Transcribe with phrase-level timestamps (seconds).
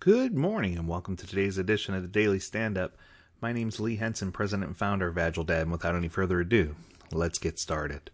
[0.00, 2.96] Good morning and welcome to today's edition of the Daily Stand Up.
[3.42, 6.74] My name's Lee Henson, president and founder of AgileDad, and without any further ado,
[7.12, 8.10] let's get started.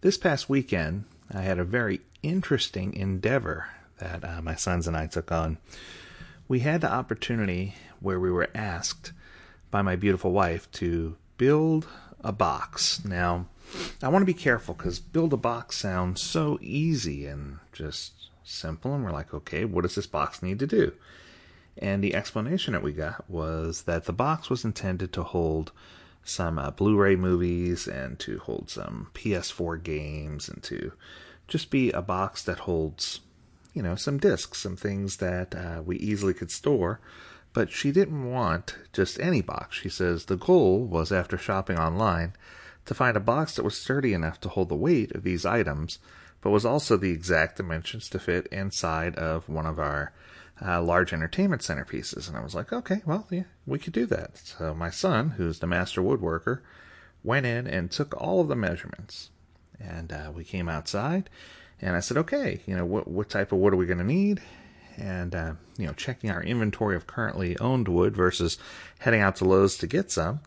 [0.00, 3.68] This past weekend, I had a very interesting endeavor
[3.98, 5.58] that uh, my sons and I took on.
[6.48, 9.12] We had the opportunity where we were asked
[9.70, 11.86] by my beautiful wife to build
[12.24, 13.04] a box.
[13.04, 13.46] Now,
[14.02, 18.94] I want to be careful because build a box sounds so easy and just simple.
[18.94, 20.92] And we're like, okay, what does this box need to do?
[21.78, 25.72] And the explanation that we got was that the box was intended to hold
[26.24, 30.92] some uh, Blu ray movies and to hold some PS4 games and to
[31.48, 33.20] just be a box that holds,
[33.74, 37.00] you know, some discs, some things that uh, we easily could store.
[37.54, 39.76] But she didn't want just any box.
[39.76, 42.32] She says the goal was, after shopping online,
[42.86, 45.98] to find a box that was sturdy enough to hold the weight of these items
[46.42, 50.12] but was also the exact dimensions to fit inside of one of our
[50.64, 52.28] uh, large entertainment center pieces.
[52.28, 54.36] And I was like, okay, well, yeah, we could do that.
[54.36, 56.60] So my son, who's the master woodworker,
[57.24, 59.30] went in and took all of the measurements.
[59.80, 61.28] And uh, we came outside,
[61.80, 64.04] and I said, okay, you know, what what type of wood are we going to
[64.04, 64.40] need?
[64.96, 68.58] And uh, you know, checking our inventory of currently owned wood versus
[69.00, 70.40] heading out to Lowe's to get some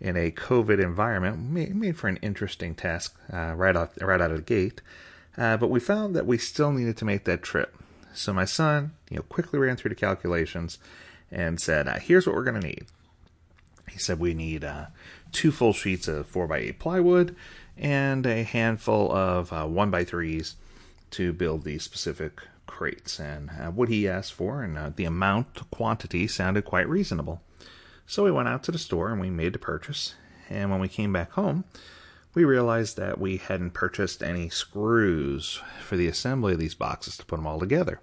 [0.00, 4.30] in a COVID environment made, made for an interesting task uh, right out right out
[4.30, 4.82] of the gate.
[5.36, 7.76] Uh, but we found that we still needed to make that trip.
[8.12, 10.78] So my son, you know, quickly ran through the calculations
[11.30, 12.86] and said, uh, "Here's what we're going to need."
[13.90, 14.86] He said we need uh,
[15.32, 17.34] two full sheets of four by eight plywood
[17.76, 20.56] and a handful of uh, one by threes
[21.10, 23.18] to build these specific crates.
[23.18, 27.42] And uh, what he asked for and uh, the amount quantity sounded quite reasonable.
[28.06, 30.14] So we went out to the store and we made the purchase.
[30.50, 31.64] And when we came back home,
[32.34, 37.24] we realized that we hadn't purchased any screws for the assembly of these boxes to
[37.24, 38.00] put them all together.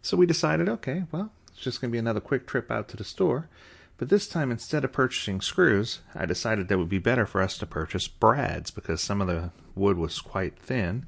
[0.00, 2.96] So we decided, okay, well, it's just going to be another quick trip out to
[2.96, 3.48] the store.
[3.96, 7.42] But this time, instead of purchasing screws, I decided that it would be better for
[7.42, 11.04] us to purchase brads because some of the wood was quite thin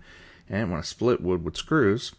[0.48, 2.12] and I want to split wood with screws.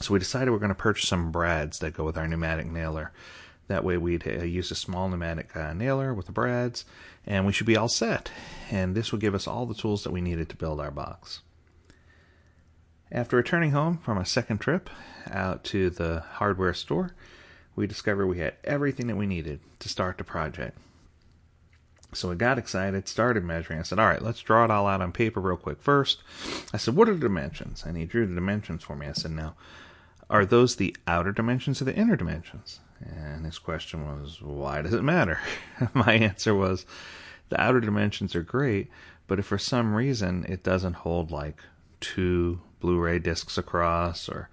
[0.00, 3.12] So we decided we're going to purchase some brads that go with our pneumatic nailer.
[3.66, 6.84] That way, we'd uh, use a small pneumatic uh, nailer with the brads,
[7.26, 8.30] and we should be all set.
[8.70, 11.40] And this would give us all the tools that we needed to build our box.
[13.10, 14.90] After returning home from a second trip
[15.30, 17.14] out to the hardware store,
[17.76, 20.76] we discovered we had everything that we needed to start the project.
[22.12, 23.80] So we got excited, started measuring.
[23.80, 26.22] I said, All right, let's draw it all out on paper real quick first.
[26.72, 27.82] I said, What are the dimensions?
[27.84, 29.06] And he drew the dimensions for me.
[29.06, 29.54] I said, Now,
[30.30, 32.80] are those the outer dimensions or the inner dimensions?
[33.00, 35.38] And his question was, why does it matter?
[35.94, 36.86] My answer was,
[37.48, 38.88] the outer dimensions are great,
[39.26, 41.60] but if for some reason it doesn't hold like
[42.00, 44.48] two Blu-ray discs across or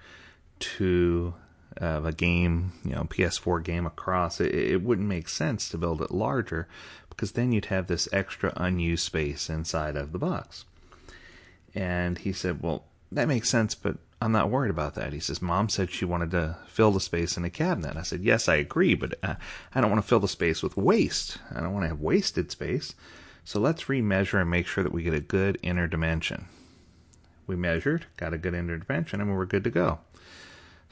[0.60, 1.34] two
[1.78, 6.02] of a game, you know, PS4 game across, it, it wouldn't make sense to build
[6.02, 6.68] it larger
[7.10, 10.66] because then you'd have this extra unused space inside of the box.
[11.74, 15.14] And he said, well, that makes sense, but I'm not worried about that.
[15.14, 17.98] He says, Mom said she wanted to fill the space in the cabinet.
[17.98, 19.36] I said, Yes, I agree, but uh,
[19.74, 21.40] I don't want to fill the space with waste.
[21.54, 22.94] I don't want to have wasted space.
[23.44, 26.46] So let's remeasure and make sure that we get a good inner dimension.
[27.48, 30.00] We measured, got a good inner dimension, and we were good to go.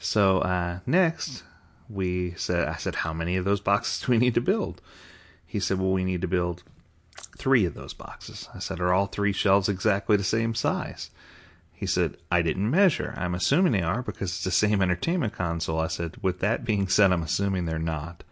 [0.00, 1.44] So uh, next,
[1.88, 4.82] we said, I said, How many of those boxes do we need to build?
[5.46, 6.64] He said, Well, we need to build
[7.38, 8.48] three of those boxes.
[8.52, 11.10] I said, Are all three shelves exactly the same size?
[11.80, 13.14] He said, I didn't measure.
[13.16, 15.80] I'm assuming they are because it's the same entertainment console.
[15.80, 18.22] I said, with that being said, I'm assuming they're not.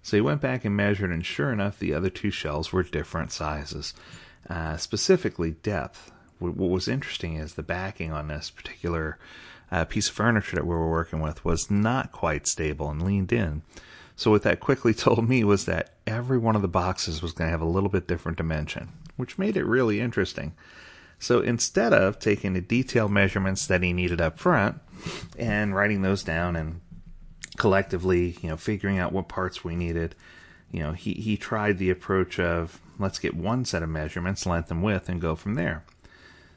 [0.00, 3.30] So he went back and measured, and sure enough, the other two shells were different
[3.30, 3.92] sizes,
[4.48, 6.12] uh, specifically depth.
[6.38, 9.18] What was interesting is the backing on this particular
[9.70, 13.34] uh, piece of furniture that we were working with was not quite stable and leaned
[13.34, 13.60] in.
[14.16, 17.48] So what that quickly told me was that every one of the boxes was going
[17.48, 20.54] to have a little bit different dimension, which made it really interesting.
[21.18, 24.80] So instead of taking the detailed measurements that he needed up front
[25.38, 26.80] and writing those down and
[27.56, 30.14] collectively, you know, figuring out what parts we needed,
[30.70, 34.70] you know, he, he tried the approach of let's get one set of measurements, length
[34.70, 35.84] and width, and go from there.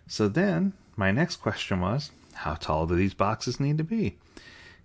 [0.07, 4.17] So then my next question was, how tall do these boxes need to be?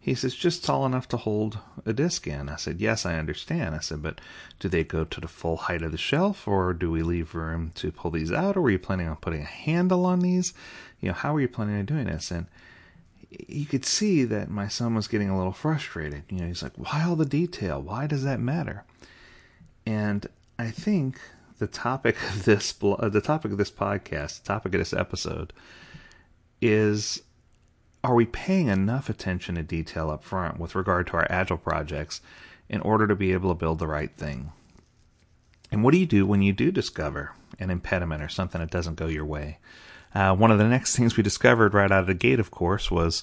[0.04, 2.48] He says, just tall enough to hold a disc in.
[2.48, 3.76] I said, yes, I understand.
[3.76, 4.20] I said, but
[4.58, 7.70] do they go to the full height of the shelf or do we leave room
[7.76, 10.54] to pull these out or were you planning on putting a handle on these?
[11.00, 12.32] You know, how are you planning on doing this?
[12.32, 12.46] And
[13.30, 16.24] you could see that my son was getting a little frustrated.
[16.28, 17.80] You know, he's like, why all the detail?
[17.80, 18.82] Why does that matter?
[19.86, 20.26] And
[20.58, 21.20] I think
[21.60, 25.52] the topic of this, the topic of this podcast, the topic of this episode
[26.60, 27.22] is
[28.04, 32.20] are we paying enough attention to detail up front with regard to our agile projects
[32.68, 34.52] in order to be able to build the right thing?
[35.70, 38.96] And what do you do when you do discover an impediment or something that doesn't
[38.96, 39.58] go your way?
[40.14, 42.90] Uh, one of the next things we discovered right out of the gate, of course,
[42.90, 43.22] was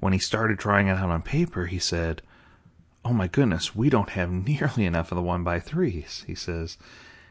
[0.00, 2.22] when he started trying it out on paper, he said,
[3.04, 6.76] Oh my goodness, we don't have nearly enough of the one by threes, he says.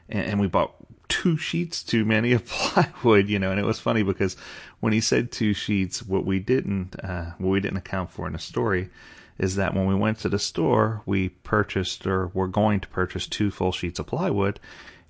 [0.09, 0.75] And, and we bought
[1.09, 4.37] two sheets too many of plywood, you know, and it was funny because
[4.79, 8.33] when he said two sheets, what we didn't, uh, what we didn't account for in
[8.33, 8.89] the story
[9.37, 13.25] is that when we went to the store, we purchased or were going to purchase
[13.25, 14.59] two full sheets of plywood,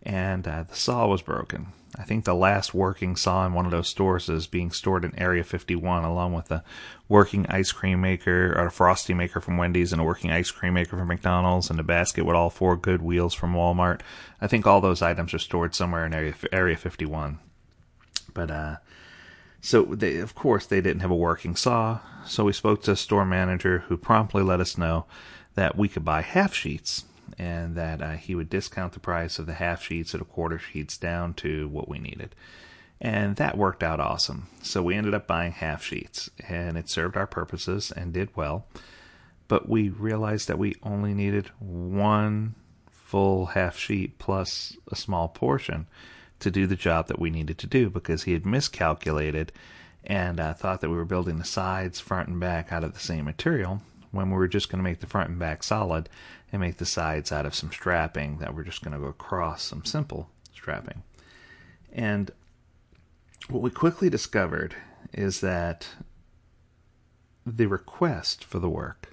[0.04, 1.68] and uh, the saw was broken.
[1.98, 5.18] I think the last working saw in one of those stores is being stored in
[5.18, 6.64] Area 51, along with a
[7.08, 10.76] working ice cream maker or a frosty maker from Wendy's and a working ice cream
[10.76, 14.02] maker from McDonald's and a basket with all four good wheels from Walmart.
[14.40, 17.40] I think all those items are stored somewhere in Area Area 51.
[18.34, 18.76] But uh,
[19.60, 22.00] so they, of course, they didn't have a working saw.
[22.26, 25.06] So we spoke to a store manager who promptly let us know
[25.56, 27.06] that we could buy half sheets
[27.38, 30.60] and that uh, he would discount the price of the half sheets or the quarter
[30.60, 32.36] sheets down to what we needed.
[33.02, 34.48] And that worked out awesome.
[34.62, 38.66] So we ended up buying half sheets, and it served our purposes and did well.
[39.48, 42.56] But we realized that we only needed one
[42.90, 45.88] full half sheet plus a small portion
[46.40, 49.52] to do the job that we needed to do because he had miscalculated
[50.04, 53.00] and uh, thought that we were building the sides, front, and back out of the
[53.00, 53.82] same material
[54.12, 56.10] when we were just going to make the front and back solid
[56.52, 59.64] and make the sides out of some strapping that we're just going to go across
[59.64, 61.04] some simple strapping.
[61.92, 62.32] And
[63.50, 64.76] what we quickly discovered
[65.14, 65.88] is that
[67.46, 69.12] the request for the work,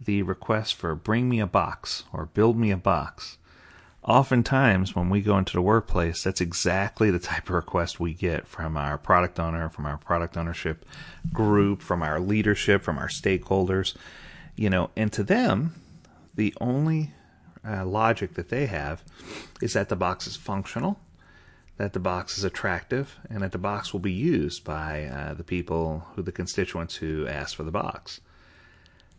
[0.00, 3.38] the request for bring me a box or build me a box,
[4.02, 8.46] oftentimes when we go into the workplace, that's exactly the type of request we get
[8.46, 10.84] from our product owner, from our product ownership
[11.32, 13.94] group, from our leadership, from our stakeholders.
[14.56, 15.74] You know, and to them,
[16.34, 17.12] the only
[17.66, 19.02] uh, logic that they have
[19.60, 20.98] is that the box is functional,
[21.76, 25.44] that the box is attractive, and that the box will be used by uh, the
[25.44, 28.20] people who, the constituents who asked for the box.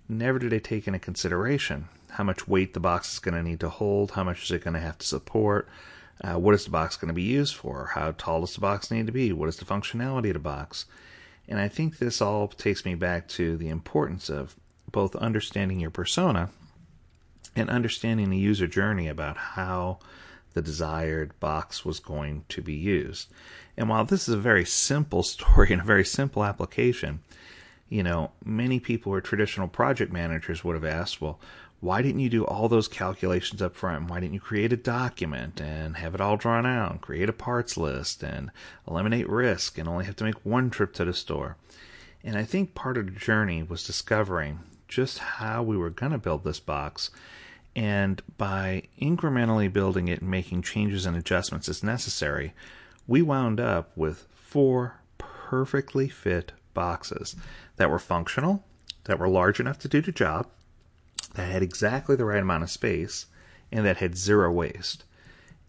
[0.10, 3.60] Never do they take into consideration how much weight the box is going to need
[3.62, 5.68] to hold, how much is it going to have to support,
[6.24, 8.92] uh, what is the box going to be used for, how tall does the box
[8.92, 10.86] need to be, what is the functionality of the box.
[11.48, 14.56] And I think this all takes me back to the importance of
[14.92, 16.50] both understanding your persona
[17.56, 20.00] and understanding the user journey about how
[20.54, 23.30] the desired box was going to be used.
[23.78, 27.22] And while this is a very simple story and a very simple application,
[27.90, 31.40] you know, many people or traditional project managers would have asked, well,
[31.82, 34.08] why didn't you do all those calculations up front?
[34.08, 37.76] Why didn't you create a document and have it all drawn out, create a parts
[37.76, 38.52] list and
[38.88, 41.58] eliminate risk and only have to make one trip to the store?
[42.24, 46.20] And I think part of the journey was discovering just how we were going to
[46.20, 47.10] build this box.
[47.76, 52.54] And by incrementally building it and making changes and adjustments as necessary,
[53.08, 57.36] we wound up with four perfectly fit boxes
[57.78, 58.64] that were functional,
[59.06, 60.46] that were large enough to do the job,
[61.36, 63.28] that had exactly the right amount of space
[63.72, 65.04] and that had zero waste.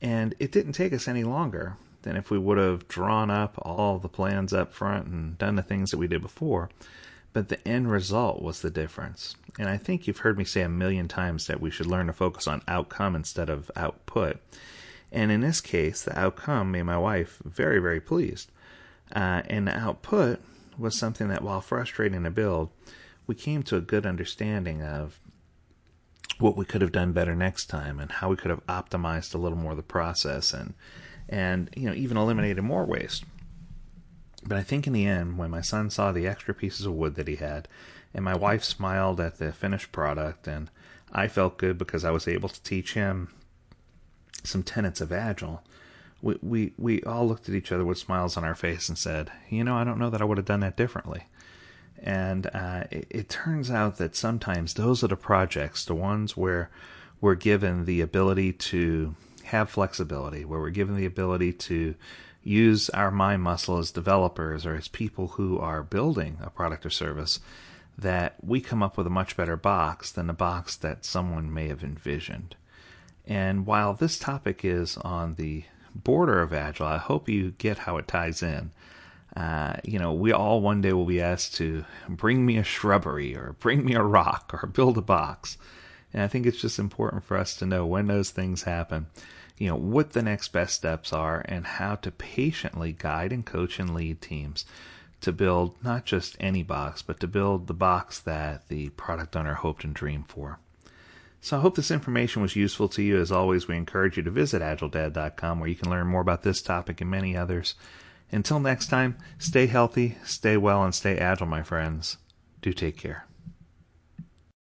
[0.00, 3.98] And it didn't take us any longer than if we would have drawn up all
[3.98, 6.68] the plans up front and done the things that we did before.
[7.32, 9.36] But the end result was the difference.
[9.58, 12.12] And I think you've heard me say a million times that we should learn to
[12.12, 14.38] focus on outcome instead of output.
[15.10, 18.50] And in this case, the outcome made my wife very, very pleased.
[19.14, 20.40] Uh, and the output
[20.78, 22.70] was something that, while frustrating to build,
[23.26, 25.20] we came to a good understanding of
[26.38, 29.38] what we could have done better next time and how we could have optimized a
[29.38, 30.74] little more of the process and
[31.28, 33.24] and you know even eliminated more waste.
[34.44, 37.14] But I think in the end, when my son saw the extra pieces of wood
[37.14, 37.68] that he had,
[38.12, 40.68] and my wife smiled at the finished product, and
[41.12, 43.28] I felt good because I was able to teach him
[44.42, 45.62] some tenets of Agile,
[46.20, 49.30] we, we, we all looked at each other with smiles on our face and said,
[49.48, 51.24] You know, I don't know that I would have done that differently.
[52.02, 56.68] And uh, it, it, turns out that sometimes those are the projects, the ones where
[57.20, 61.94] we're given the ability to have flexibility, where we're given the ability to
[62.42, 66.90] use our mind muscle as developers or as people who are building a product or
[66.90, 67.38] service,
[67.96, 71.68] that we come up with a much better box than the box that someone may
[71.68, 72.56] have envisioned.
[73.26, 77.96] And while this topic is on the border of Agile, I hope you get how
[77.98, 78.72] it ties in.
[79.36, 83.34] Uh, you know, we all one day will be asked to bring me a shrubbery
[83.34, 85.56] or bring me a rock or build a box.
[86.12, 89.06] And I think it's just important for us to know when those things happen,
[89.56, 93.78] you know, what the next best steps are and how to patiently guide and coach
[93.78, 94.66] and lead teams
[95.22, 99.54] to build not just any box, but to build the box that the product owner
[99.54, 100.58] hoped and dreamed for.
[101.40, 103.18] So I hope this information was useful to you.
[103.18, 106.60] As always, we encourage you to visit agiledad.com where you can learn more about this
[106.60, 107.74] topic and many others.
[108.32, 112.16] Until next time, stay healthy, stay well, and stay agile, my friends.
[112.62, 113.26] Do take care.